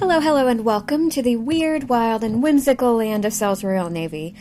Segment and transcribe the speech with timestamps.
[0.00, 4.34] Hello, hello, and welcome to the weird, wild, and whimsical land of Cells Royal Navy.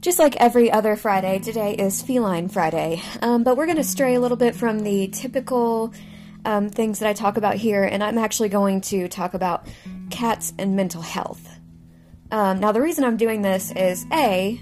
[0.00, 4.14] Just like every other Friday, today is Feline Friday, um, but we're going to stray
[4.14, 5.92] a little bit from the typical
[6.46, 9.68] um, things that I talk about here, and I'm actually going to talk about
[10.08, 11.46] cats and mental health.
[12.30, 14.58] Um, now, the reason I'm doing this is A,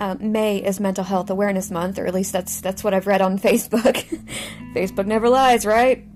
[0.00, 3.22] um, May is Mental Health Awareness Month, or at least that's that's what I've read
[3.22, 4.04] on Facebook.
[4.74, 6.06] Facebook never lies, right?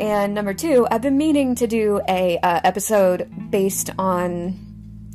[0.00, 4.58] And number two, I've been meaning to do a uh, episode based on,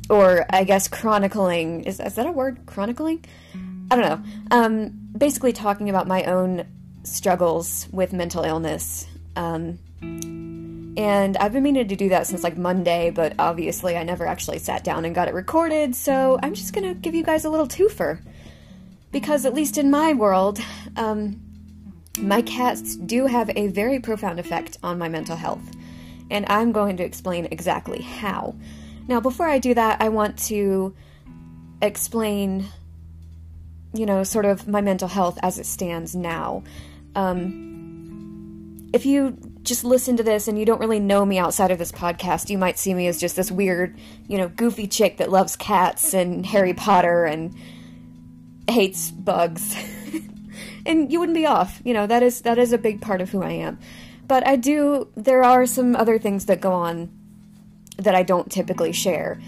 [0.08, 1.84] or I guess chronicling.
[1.84, 2.60] Is is that a word?
[2.66, 3.24] Chronicling?
[3.90, 4.56] I don't know.
[4.56, 6.64] Um, basically, talking about my own
[7.02, 9.06] struggles with mental illness.
[9.36, 9.78] Um,
[10.96, 14.58] and I've been meaning to do that since like Monday, but obviously I never actually
[14.58, 15.94] sat down and got it recorded.
[15.94, 18.20] So I'm just gonna give you guys a little twofer,
[19.10, 20.60] because at least in my world.
[20.96, 21.40] Um,
[22.20, 25.62] my cats do have a very profound effect on my mental health,
[26.30, 28.56] and I'm going to explain exactly how.
[29.08, 30.94] Now, before I do that, I want to
[31.80, 32.66] explain,
[33.94, 36.62] you know, sort of my mental health as it stands now.
[37.14, 41.78] Um, if you just listen to this and you don't really know me outside of
[41.78, 45.30] this podcast, you might see me as just this weird, you know, goofy chick that
[45.30, 47.54] loves cats and Harry Potter and
[48.68, 49.76] hates bugs.
[50.88, 51.80] and you wouldn't be off.
[51.84, 53.78] You know, that is that is a big part of who I am.
[54.26, 57.10] But I do there are some other things that go on
[57.98, 59.38] that I don't typically share.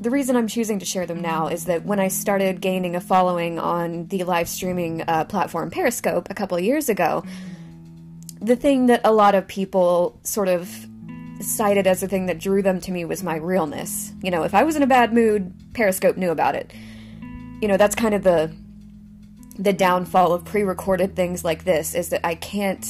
[0.00, 3.00] The reason I'm choosing to share them now is that when I started gaining a
[3.00, 7.24] following on the live streaming uh, platform Periscope a couple years ago,
[8.40, 10.86] the thing that a lot of people sort of
[11.40, 14.12] cited as the thing that drew them to me was my realness.
[14.22, 16.72] You know, if I was in a bad mood, Periscope knew about it.
[17.60, 18.54] You know, that's kind of the
[19.58, 22.86] the downfall of pre-recorded things like this is that I can't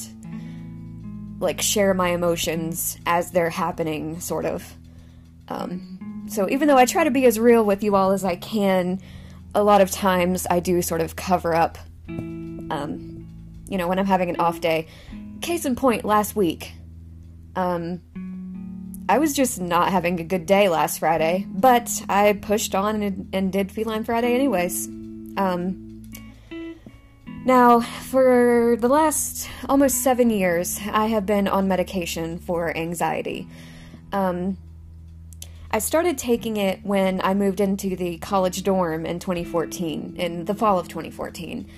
[1.41, 4.77] like share my emotions as they're happening sort of.
[5.49, 8.37] Um, so even though I try to be as real with you all as I
[8.37, 9.01] can
[9.55, 13.27] a lot of times I do sort of cover up um,
[13.69, 14.89] you know when I'm having an off day.
[15.41, 16.73] Case in point last week
[17.57, 18.03] um,
[19.09, 23.29] I was just not having a good day last Friday but I pushed on and,
[23.33, 24.87] and did Feline Friday anyways.
[25.39, 25.88] Um,
[27.45, 33.47] now, for the last almost seven years, I have been on medication for anxiety.
[34.13, 34.57] Um,
[35.71, 40.55] I started taking it when I moved into the college dorm in 2014, in the
[40.55, 41.69] fall of 2014.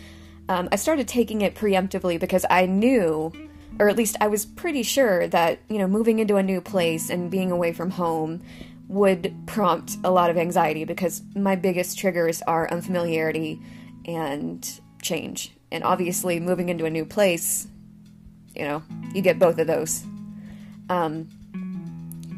[0.48, 3.32] Um, I started taking it preemptively because I knew,
[3.78, 7.10] or at least I was pretty sure, that, you know, moving into a new place
[7.10, 8.42] and being away from home
[8.88, 13.60] would prompt a lot of anxiety because my biggest triggers are unfamiliarity
[14.04, 17.66] and change and obviously moving into a new place,
[18.54, 18.82] you know,
[19.14, 20.04] you get both of those.
[20.88, 21.28] Um,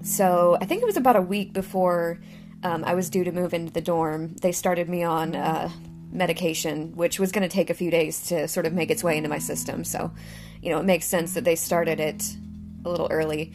[0.04, 2.18] so I think it was about a week before
[2.62, 4.34] um, I was due to move into the dorm.
[4.36, 5.70] They started me on uh,
[6.10, 9.16] medication, which was going to take a few days to sort of make its way
[9.16, 9.84] into my system.
[9.84, 10.12] So,
[10.60, 12.36] you know, it makes sense that they started it
[12.84, 13.52] a little early.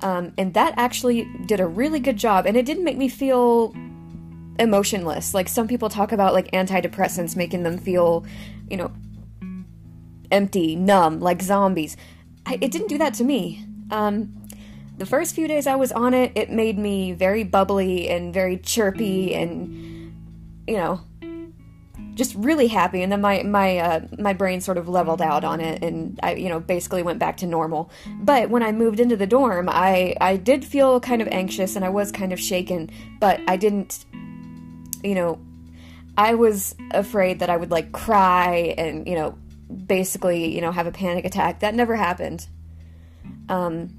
[0.00, 3.74] Um, and that actually did a really good job, and it didn't make me feel
[4.58, 5.34] emotionless.
[5.34, 8.24] Like some people talk about like antidepressants making them feel,
[8.68, 8.92] you know,
[10.30, 11.96] empty, numb, like zombies.
[12.46, 13.64] I, it didn't do that to me.
[13.90, 14.34] Um,
[14.96, 18.58] the first few days I was on it, it made me very bubbly and very
[18.58, 20.12] chirpy and,
[20.66, 21.00] you know,
[22.18, 23.02] just really happy.
[23.02, 26.34] And then my my uh, my brain sort of leveled out on it, and I
[26.34, 27.90] you know basically went back to normal.
[28.20, 31.84] But when I moved into the dorm, I I did feel kind of anxious and
[31.84, 34.04] I was kind of shaken, but I didn't,
[35.02, 35.40] you know,
[36.16, 39.38] I was afraid that I would like cry and you know
[39.86, 41.60] basically, you know, have a panic attack.
[41.60, 42.48] That never happened.
[43.48, 43.94] Um,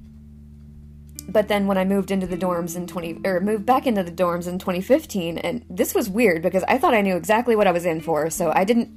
[1.28, 4.12] but then when I moved into the dorms in 20 or moved back into the
[4.12, 7.72] dorms in 2015 and this was weird because I thought I knew exactly what I
[7.72, 8.90] was in for, so I didn't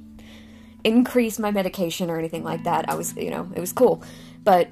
[0.83, 2.89] increase my medication or anything like that.
[2.89, 4.03] I was, you know, it was cool.
[4.43, 4.69] But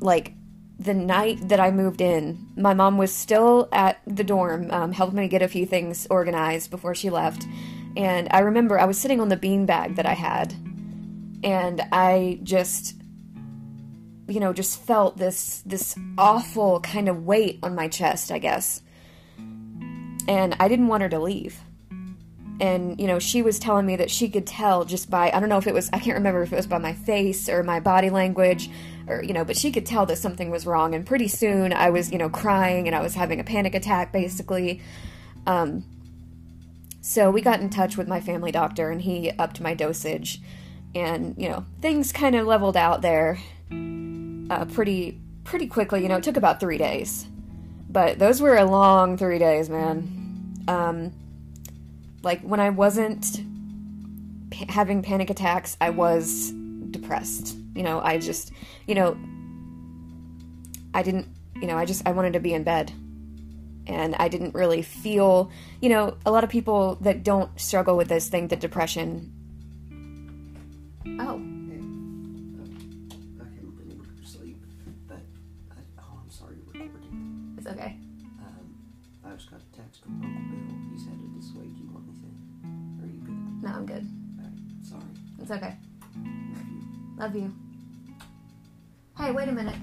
[0.00, 0.34] like
[0.78, 5.26] the night that I moved in, my mom was still at the dorm, um, me
[5.26, 7.46] get a few things organized before she left.
[7.96, 10.54] And I remember I was sitting on the beanbag that I had,
[11.42, 12.94] and I just,
[14.28, 18.82] you know, just felt this this awful kind of weight on my chest, I guess.
[20.28, 21.58] And I didn't want her to leave.
[22.60, 25.48] And, you know, she was telling me that she could tell just by, I don't
[25.48, 27.78] know if it was, I can't remember if it was by my face or my
[27.78, 28.68] body language
[29.08, 30.94] or, you know, but she could tell that something was wrong.
[30.94, 34.12] And pretty soon I was, you know, crying and I was having a panic attack,
[34.12, 34.82] basically.
[35.46, 35.84] Um,
[37.00, 40.40] so we got in touch with my family doctor and he upped my dosage.
[40.94, 43.38] And, you know, things kind of leveled out there
[44.50, 46.02] uh, pretty pretty quickly.
[46.02, 47.26] You know, it took about three days,
[47.88, 50.64] but those were a long three days, man.
[50.68, 51.12] Um,
[52.22, 53.42] like when I wasn't
[54.50, 56.52] pa- having panic attacks, I was
[56.90, 57.57] depressed.
[57.78, 58.50] You know, I just,
[58.88, 59.16] you know,
[60.92, 62.90] I didn't, you know, I just, I wanted to be in bed.
[63.86, 68.08] And I didn't really feel, you know, a lot of people that don't struggle with
[68.08, 69.32] this think that depression.
[71.06, 71.06] Oh.
[71.06, 71.68] I haven't
[73.76, 74.60] been able to go to sleep,
[75.06, 75.20] but
[75.70, 77.54] I, oh, I'm sorry, recording.
[77.58, 77.96] It's okay.
[78.40, 78.74] Um,
[79.24, 80.74] I just got a text from Uncle Bill.
[80.92, 82.34] He said to dissuade you on anything.
[83.00, 83.38] Are you good?
[83.62, 84.04] No, I'm good.
[84.36, 84.52] Alright,
[84.82, 85.12] sorry.
[85.40, 85.76] It's okay.
[86.56, 86.82] Love you.
[87.16, 87.54] Love you.
[89.28, 89.76] Hey, wait a minute.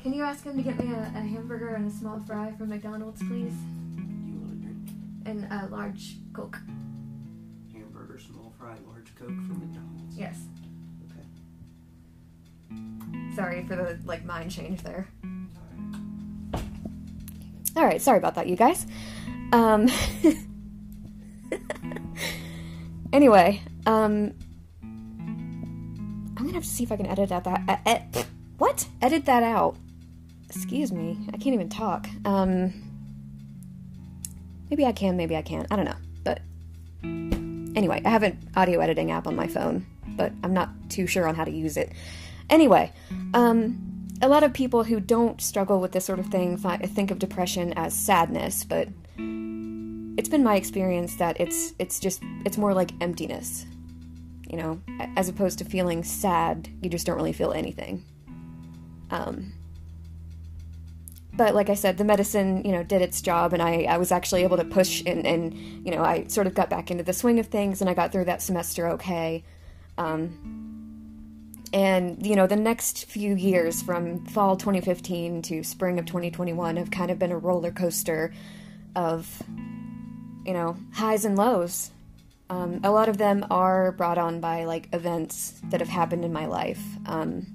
[0.00, 2.70] Can you ask him to get me a, a hamburger and a small fry from
[2.70, 3.54] McDonald's, please?
[3.96, 4.88] You want a drink?
[5.24, 6.58] And a large Coke.
[7.72, 10.16] Hamburger, small fry, large Coke from McDonald's.
[10.16, 10.36] Yes.
[12.72, 13.36] Okay.
[13.36, 15.06] Sorry for the like mind change there.
[16.52, 16.66] Alright.
[17.76, 18.84] All right, sorry about that, you guys.
[19.52, 19.88] Um.
[23.12, 24.34] anyway, um,
[26.54, 27.80] gonna have to see if I can edit out that.
[27.84, 28.22] Uh,
[28.58, 28.86] what?
[29.02, 29.76] Edit that out.
[30.48, 32.06] Excuse me, I can't even talk.
[32.24, 32.72] Um,
[34.70, 35.66] maybe I can, maybe I can't.
[35.70, 35.96] I don't know.
[36.22, 36.40] But
[37.76, 39.84] anyway, I have an audio editing app on my phone,
[40.16, 41.90] but I'm not too sure on how to use it.
[42.48, 42.92] Anyway,
[43.32, 47.18] um, a lot of people who don't struggle with this sort of thing think of
[47.18, 48.88] depression as sadness, but
[50.16, 53.66] it's been my experience that it's it's just it's more like emptiness.
[54.54, 54.80] You know,
[55.16, 58.04] as opposed to feeling sad, you just don't really feel anything.
[59.10, 59.52] Um,
[61.32, 64.12] but like I said, the medicine, you know, did its job, and I, I was
[64.12, 65.52] actually able to push and, and,
[65.84, 68.12] you know, I sort of got back into the swing of things, and I got
[68.12, 69.42] through that semester okay.
[69.98, 76.76] Um, and you know, the next few years from fall 2015 to spring of 2021
[76.76, 78.32] have kind of been a roller coaster
[78.94, 79.42] of,
[80.46, 81.90] you know, highs and lows.
[82.50, 86.32] Um, a lot of them are brought on by like events that have happened in
[86.32, 86.82] my life.
[87.06, 87.46] Um,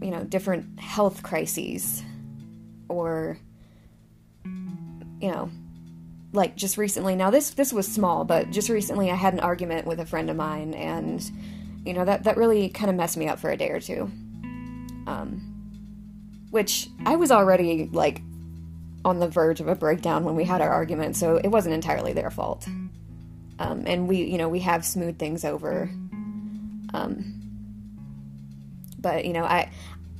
[0.00, 2.02] you know, different health crises
[2.88, 3.38] or,
[4.44, 5.50] you know,
[6.32, 7.16] like just recently.
[7.16, 10.28] Now this this was small, but just recently I had an argument with a friend
[10.28, 11.22] of mine, and
[11.84, 14.10] you know that that really kind of messed me up for a day or two.
[15.06, 15.50] Um,
[16.50, 18.20] which I was already like
[19.04, 22.12] on the verge of a breakdown when we had our argument, so it wasn't entirely
[22.12, 22.66] their fault.
[23.58, 25.90] Um, and we, you know, we have smoothed things over.
[26.92, 27.34] Um,
[28.98, 29.70] but you know, I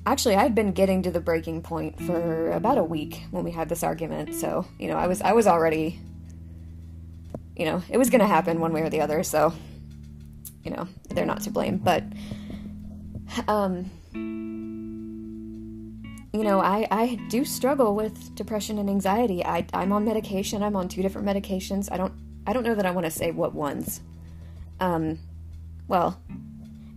[0.06, 3.68] actually I'd been getting to the breaking point for about a week when we had
[3.68, 4.34] this argument.
[4.34, 5.98] So you know, I was I was already,
[7.56, 9.22] you know, it was going to happen one way or the other.
[9.22, 9.52] So
[10.62, 11.78] you know, they're not to blame.
[11.78, 12.04] But
[13.48, 13.90] um,
[16.34, 19.44] you know, I, I do struggle with depression and anxiety.
[19.44, 20.64] I, I'm on medication.
[20.64, 21.90] I'm on two different medications.
[21.92, 22.12] I don't
[22.44, 24.00] I don't know that I want to say what ones.
[24.80, 25.20] Um,
[25.86, 26.20] well,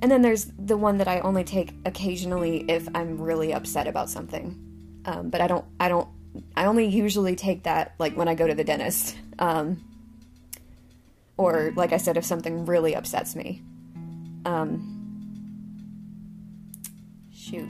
[0.01, 4.09] and then there's the one that I only take occasionally if I'm really upset about
[4.09, 4.59] something.
[5.05, 6.09] Um, but I don't I don't
[6.55, 9.15] I only usually take that like when I go to the dentist.
[9.37, 9.83] Um,
[11.37, 13.61] or like I said, if something really upsets me.
[14.45, 14.95] Um,
[17.31, 17.69] shoot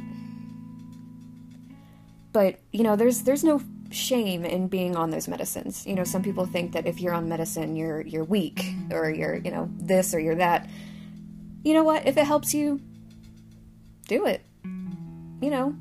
[2.37, 5.87] but you know there's there's no shame in being on those medicines.
[5.87, 9.37] You know some people think that if you're on medicine you're you're weak or you're
[9.37, 10.69] you know this or you're that.
[11.63, 12.05] You know what?
[12.05, 12.79] If it helps you
[14.07, 14.45] do it.
[14.63, 15.75] You know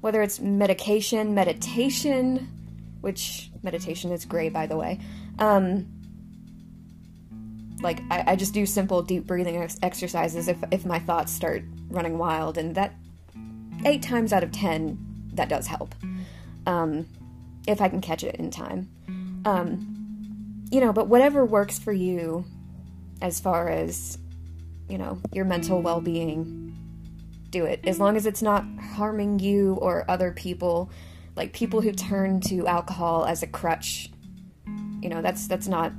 [0.00, 2.48] whether it's medication meditation
[3.00, 4.98] which meditation is great by the way
[5.38, 5.86] um
[7.80, 11.62] like I, I just do simple deep breathing ex- exercises if if my thoughts start
[11.90, 12.92] running wild and that
[13.84, 15.94] eight times out of ten that does help
[16.66, 17.06] um,
[17.66, 18.88] if I can catch it in time.
[19.44, 22.44] Um, you know, but whatever works for you
[23.20, 24.18] as far as,
[24.88, 26.76] you know, your mental well being,
[27.50, 27.80] do it.
[27.84, 28.64] As long as it's not
[28.96, 30.90] harming you or other people,
[31.36, 34.10] like people who turn to alcohol as a crutch,
[35.00, 35.92] you know, that's that's not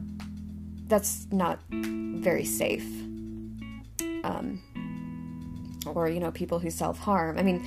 [0.87, 2.85] that's not very safe.
[4.23, 4.61] Um,
[5.93, 7.37] or you know, people who self harm.
[7.37, 7.65] I mean,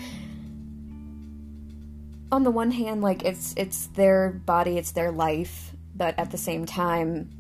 [2.31, 6.39] on the one hand like it's it's their body it's their life but at the
[6.39, 7.31] same time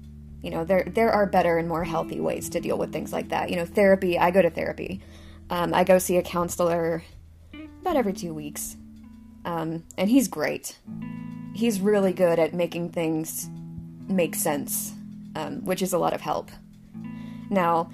[0.43, 3.29] you know there there are better and more healthy ways to deal with things like
[3.31, 3.51] that.
[3.51, 5.01] You know therapy i go to therapy.
[5.51, 7.03] Um, i go see a counselor
[7.81, 8.77] about every two weeks.
[9.45, 10.79] Um, and he's great.
[11.55, 13.49] He's really good at making things
[14.09, 14.93] make sense
[15.37, 16.51] um, which is a lot of help.
[17.51, 17.91] Now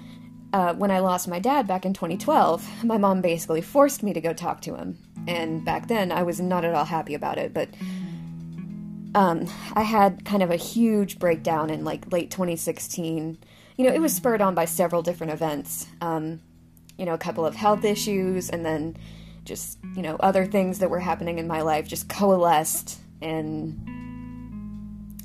[0.53, 4.21] uh, when I lost my dad back in 2012, my mom basically forced me to
[4.21, 4.97] go talk to him.
[5.27, 7.69] And back then, I was not at all happy about it, but
[9.15, 13.37] um, I had kind of a huge breakdown in like late 2016.
[13.77, 15.87] You know, it was spurred on by several different events.
[16.01, 16.41] Um,
[16.97, 18.97] you know, a couple of health issues, and then
[19.43, 22.99] just, you know, other things that were happening in my life just coalesced.
[23.21, 23.79] And,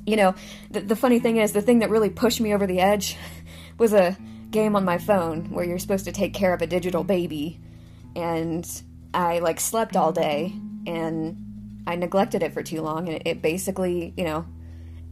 [0.05, 0.35] you know,
[0.69, 3.17] the, the funny thing is, the thing that really pushed me over the edge
[3.77, 4.17] was a
[4.51, 7.59] game on my phone where you're supposed to take care of a digital baby.
[8.15, 8.69] And
[9.13, 10.53] I, like, slept all day,
[10.87, 14.45] and I neglected it for too long, and it, basically, you know,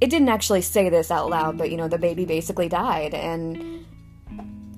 [0.01, 3.86] it didn't actually say this out loud, but, you know, the baby basically died, and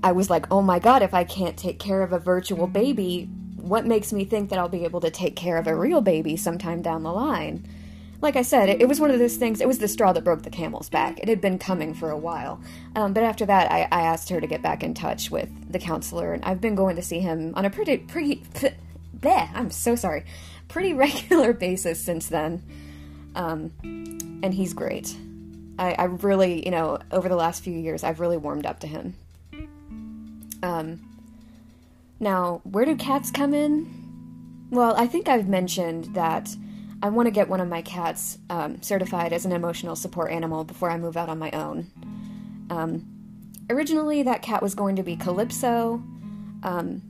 [0.03, 3.29] I was like, oh my god, if I can't take care of a virtual baby,
[3.57, 6.35] what makes me think that I'll be able to take care of a real baby
[6.37, 7.67] sometime down the line?
[8.19, 10.23] Like I said, it, it was one of those things, it was the straw that
[10.23, 11.19] broke the camel's back.
[11.19, 12.61] It had been coming for a while.
[12.95, 15.79] Um, but after that, I, I, asked her to get back in touch with the
[15.79, 18.43] counselor, and I've been going to see him on a pretty, pretty,
[19.21, 20.25] bleh, I'm so sorry,
[20.67, 22.63] pretty regular basis since then.
[23.35, 23.71] Um,
[24.43, 25.15] and he's great.
[25.79, 28.87] I, I really, you know, over the last few years, I've really warmed up to
[28.87, 29.15] him.
[30.63, 30.99] Um,
[32.19, 34.67] now, where do cats come in?
[34.69, 36.55] Well, I think I've mentioned that
[37.03, 40.63] I want to get one of my cats um, certified as an emotional support animal
[40.63, 41.87] before I move out on my own.
[42.69, 43.05] Um,
[43.69, 46.03] originally, that cat was going to be Calypso,
[46.63, 47.01] um,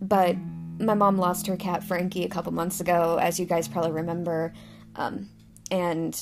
[0.00, 0.36] but
[0.82, 4.52] my mom lost her cat Frankie a couple months ago, as you guys probably remember,
[4.96, 5.28] um,
[5.70, 6.20] and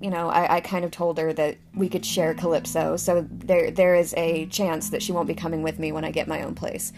[0.00, 3.70] you know, I, I, kind of told her that we could share Calypso, so there
[3.70, 6.42] there is a chance that she won't be coming with me when I get my
[6.42, 6.92] own place.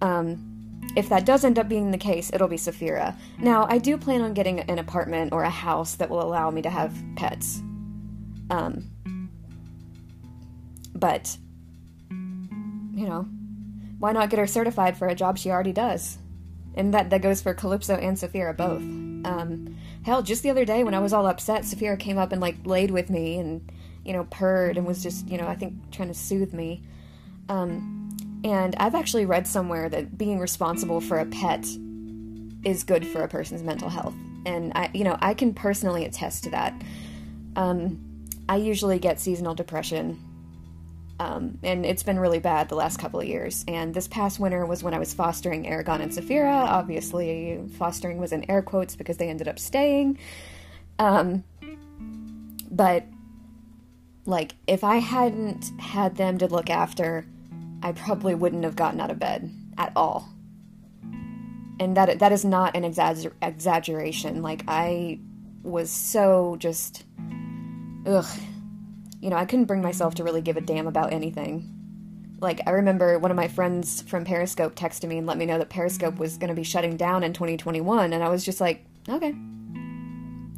[0.00, 0.54] Um,
[0.96, 3.16] if that does end up being the case, it'll be Saphira.
[3.38, 6.62] Now, I do plan on getting an apartment or a house that will allow me
[6.62, 7.60] to have pets.
[8.50, 8.90] Um,
[10.94, 11.36] but,
[12.10, 13.26] you know,
[14.04, 16.18] why not get her certified for a job she already does?
[16.74, 18.82] And that, that goes for Calypso and Saphira both.
[18.82, 22.38] Um, hell, just the other day when I was all upset, Saphira came up and
[22.38, 23.72] like laid with me and
[24.04, 26.82] you know purred and was just you know I think trying to soothe me.
[27.48, 31.64] Um, and I've actually read somewhere that being responsible for a pet
[32.62, 36.44] is good for a person's mental health, and I you know I can personally attest
[36.44, 36.74] to that.
[37.56, 40.20] Um, I usually get seasonal depression
[41.20, 43.64] um, and it's been really bad the last couple of years.
[43.68, 46.52] And this past winter was when I was fostering Eragon and Saphira.
[46.52, 50.18] Obviously, fostering was in air quotes because they ended up staying.
[50.98, 51.44] Um,
[52.70, 53.06] but,
[54.26, 57.26] like, if I hadn't had them to look after,
[57.82, 60.28] I probably wouldn't have gotten out of bed at all.
[61.78, 64.42] And that that is not an exagger- exaggeration.
[64.42, 65.20] Like, I
[65.62, 67.04] was so just.
[68.06, 68.26] Ugh
[69.24, 71.66] you know, I couldn't bring myself to really give a damn about anything.
[72.40, 75.56] Like, I remember one of my friends from Periscope texted me and let me know
[75.56, 78.84] that Periscope was going to be shutting down in 2021, and I was just like,
[79.08, 79.34] okay.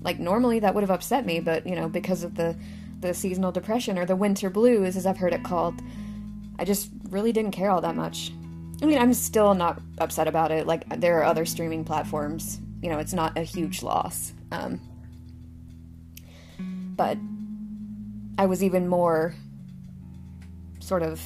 [0.01, 2.57] Like, normally that would have upset me, but, you know, because of the,
[2.99, 5.81] the seasonal depression or the winter blues, as I've heard it called,
[6.59, 8.33] I just really didn't care all that much.
[8.83, 10.67] I mean, I'm still not upset about it.
[10.67, 12.59] Like, there are other streaming platforms.
[12.83, 14.33] You know, it's not a huge loss.
[14.51, 14.81] Um,
[16.97, 17.17] but
[18.39, 19.35] I was even more
[20.81, 21.21] sort of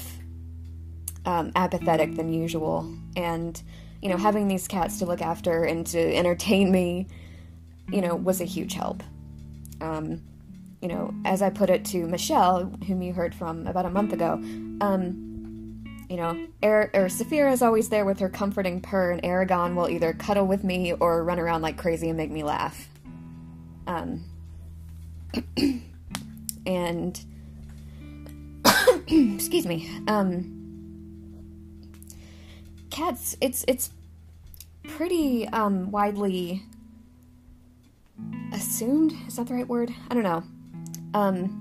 [1.27, 2.93] um, apathetic than usual.
[3.17, 3.61] And,
[4.01, 7.09] you know, having these cats to look after and to entertain me,
[7.91, 9.03] you know, was a huge help.
[9.81, 10.23] Um,
[10.81, 14.13] you know, as I put it to Michelle, whom you heard from about a month
[14.13, 14.35] ago,
[14.81, 15.31] um,
[16.09, 19.89] you know, er- or Saphira is always there with her comforting purr, and Eragon will
[19.89, 22.89] either cuddle with me or run around like crazy and make me laugh.
[23.87, 24.25] Um,
[26.67, 27.25] and
[29.07, 30.57] excuse me um
[32.91, 33.91] cats it's it's
[34.85, 36.63] pretty um widely
[38.53, 40.43] assumed is that the right word i don't know
[41.15, 41.57] um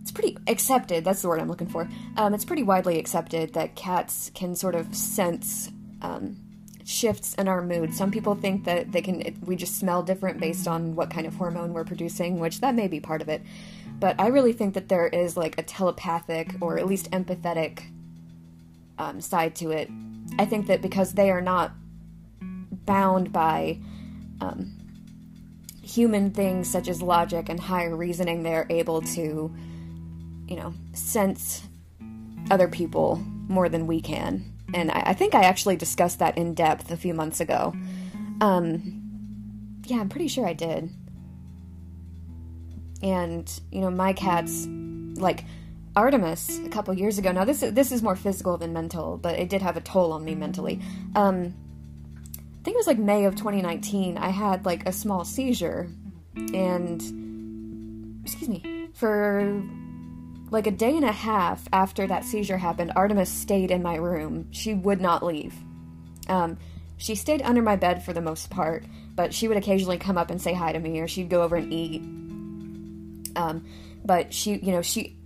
[0.00, 3.74] it's pretty accepted that's the word i'm looking for um it's pretty widely accepted that
[3.74, 5.70] cats can sort of sense
[6.02, 6.36] um
[6.84, 7.94] shifts in our mood.
[7.94, 11.34] Some people think that they can we just smell different based on what kind of
[11.34, 13.42] hormone we're producing, which that may be part of it.
[13.98, 17.82] But I really think that there is like a telepathic or at least empathetic
[18.98, 19.90] um, side to it.
[20.38, 21.72] I think that because they are not
[22.40, 23.78] bound by
[24.40, 24.72] um,
[25.82, 29.54] human things such as logic and higher reasoning, they're able to,
[30.48, 31.62] you know, sense
[32.50, 33.16] other people
[33.48, 34.52] more than we can.
[34.74, 37.74] And I, I think I actually discussed that in depth a few months ago.
[38.40, 39.00] Um,
[39.86, 40.90] yeah, I'm pretty sure I did
[43.04, 44.66] and you know my cats
[45.16, 45.44] like
[45.94, 47.30] Artemis a couple years ago.
[47.30, 50.12] Now this is, this is more physical than mental, but it did have a toll
[50.12, 50.80] on me mentally.
[51.14, 51.54] Um,
[52.36, 54.16] I think it was like May of 2019.
[54.16, 55.88] I had like a small seizure,
[56.34, 57.00] and
[58.24, 59.62] excuse me, for
[60.50, 64.48] like a day and a half after that seizure happened, Artemis stayed in my room.
[64.50, 65.54] She would not leave.
[66.28, 66.56] Um,
[66.96, 68.84] she stayed under my bed for the most part,
[69.14, 71.56] but she would occasionally come up and say hi to me, or she'd go over
[71.56, 72.02] and eat.
[73.36, 73.66] Um,
[74.04, 75.16] but she, you know, she,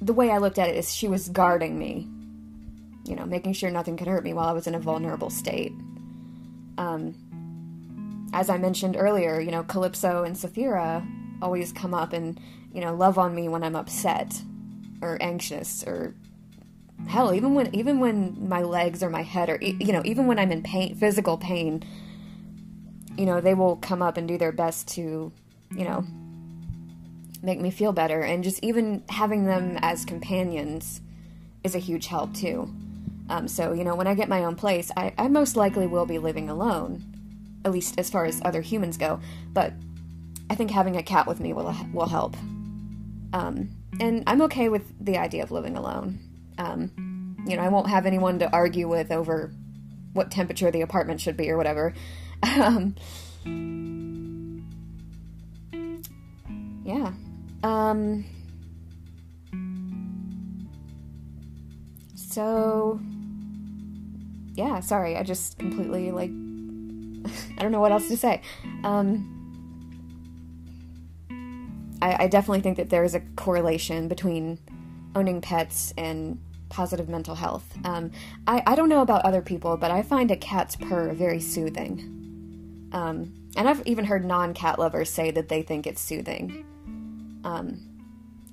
[0.00, 2.08] the way I looked at it is she was guarding me,
[3.04, 5.72] you know, making sure nothing could hurt me while I was in a vulnerable state.
[6.78, 11.06] Um, as I mentioned earlier, you know, Calypso and Saphira
[11.42, 12.40] always come up and,
[12.72, 14.40] you know, love on me when I'm upset
[15.02, 16.14] or anxious or
[17.08, 20.38] hell, even when even when my legs or my head or you know, even when
[20.38, 21.82] I'm in pain, physical pain,
[23.16, 25.32] you know, they will come up and do their best to,
[25.70, 26.06] you know,
[27.42, 31.00] make me feel better and just even having them as companions
[31.64, 32.72] is a huge help too.
[33.28, 36.06] Um, so, you know, when I get my own place, I, I most likely will
[36.06, 37.04] be living alone,
[37.64, 39.20] at least as far as other humans go.
[39.52, 39.72] But
[40.50, 42.36] I think having a cat with me will will help.
[43.32, 43.70] Um,
[44.00, 46.18] and I'm okay with the idea of living alone.
[46.58, 49.52] Um, you know, I won't have anyone to argue with over
[50.12, 51.94] what temperature the apartment should be or whatever.
[52.44, 52.96] Um,
[56.84, 57.12] yeah.
[57.62, 58.24] Um,
[62.14, 63.00] so,
[64.54, 66.30] yeah, sorry, I just completely, like,
[67.58, 68.42] I don't know what else to say.
[68.84, 69.38] Um,
[72.02, 74.58] I, I definitely think that there is a correlation between
[75.14, 77.64] owning pets and positive mental health.
[77.84, 78.10] Um,
[78.46, 82.88] I, I don't know about other people, but I find a cat's purr very soothing.
[82.92, 86.64] Um, and I've even heard non cat lovers say that they think it's soothing.
[87.44, 87.80] Um,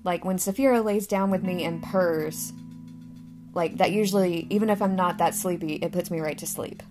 [0.04, 2.54] like when Saphira lays down with me and purrs,
[3.54, 6.84] like that usually, even if I'm not that sleepy, it puts me right to sleep.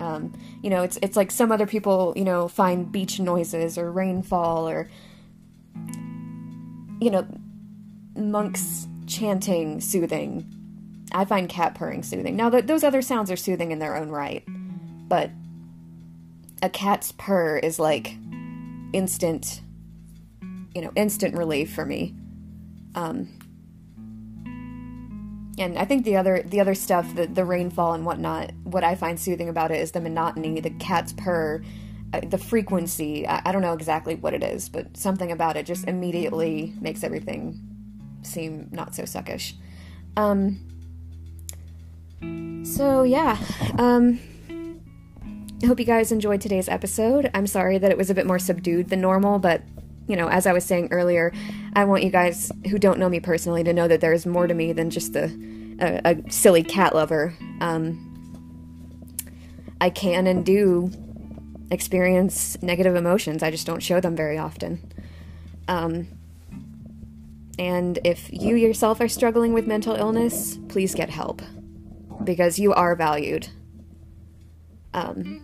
[0.00, 3.90] Um, you know, it's it's like some other people, you know, find beach noises or
[3.90, 4.88] rainfall or
[7.00, 7.26] you know,
[8.16, 10.46] monks chanting soothing.
[11.12, 12.36] I find cat purring soothing.
[12.36, 14.44] Now, th- those other sounds are soothing in their own right,
[15.08, 15.30] but
[16.62, 18.16] a cat's purr is like
[18.92, 19.62] instant,
[20.74, 22.14] you know, instant relief for me.
[22.94, 23.28] Um,
[25.58, 28.94] and I think the other the other stuff, the the rainfall and whatnot, what I
[28.94, 31.62] find soothing about it is the monotony, the cat's purr,
[32.12, 33.26] uh, the frequency.
[33.26, 37.04] I, I don't know exactly what it is, but something about it just immediately makes
[37.04, 37.60] everything
[38.22, 39.54] seem not so suckish.
[40.16, 40.60] Um,
[42.64, 43.38] so yeah,
[43.78, 44.20] um,
[45.62, 47.30] I hope you guys enjoyed today's episode.
[47.34, 49.62] I'm sorry that it was a bit more subdued than normal, but
[50.08, 51.32] you know, as I was saying earlier,
[51.74, 54.46] I want you guys who don't know me personally to know that there is more
[54.46, 55.32] to me than just a,
[55.80, 57.34] a, a silly cat lover.
[57.60, 58.08] Um,
[59.80, 60.90] I can and do
[61.70, 63.42] experience negative emotions.
[63.42, 64.92] I just don't show them very often.
[65.68, 66.06] Um,
[67.58, 71.42] and if you yourself are struggling with mental illness, please get help
[72.24, 73.48] because you are valued.
[74.94, 75.40] Um,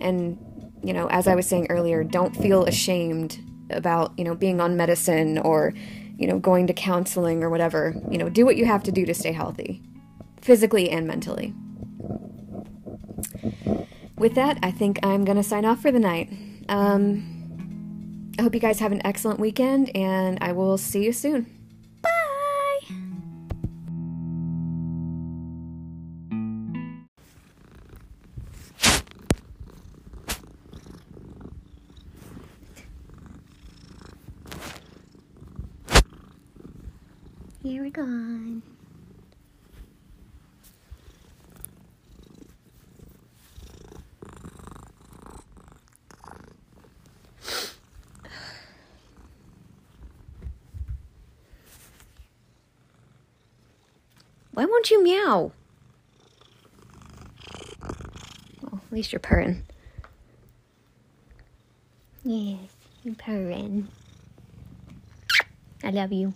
[0.00, 0.38] and,
[0.82, 3.38] you know, as I was saying earlier, don't feel ashamed
[3.70, 5.74] about, you know, being on medicine or,
[6.16, 7.94] you know, going to counseling or whatever.
[8.10, 9.82] You know, do what you have to do to stay healthy,
[10.40, 11.54] physically and mentally.
[14.16, 16.32] With that, I think I'm going to sign off for the night.
[16.68, 21.57] Um, I hope you guys have an excellent weekend, and I will see you soon.
[37.68, 38.02] Here we go.
[54.52, 55.52] Why won't you meow?
[58.62, 59.62] Well, at least you're purring.
[62.24, 62.60] Yes,
[63.04, 63.88] you're purring.
[65.84, 66.32] I love you.